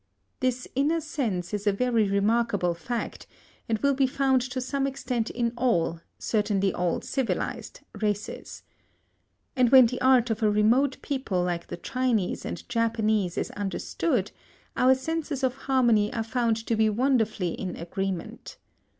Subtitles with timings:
[0.39, 3.27] This inner sense is a very remarkable fact,
[3.69, 8.63] and will be found to some extent in all, certainly all civilised, races.
[9.55, 14.31] And when the art of a remote people like the Chinese and Japanese is understood,
[14.75, 18.57] our senses of harmony are found to be wonderfully in agreement.